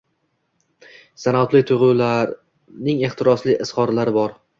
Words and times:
Sinoatli 1.23 1.61
tuyg’ularining 1.71 3.05
ehtirosli 3.09 3.55
izhorlari 3.67 4.15
bor. 4.17 4.35